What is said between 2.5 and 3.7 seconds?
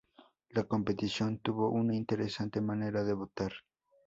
manera de votar.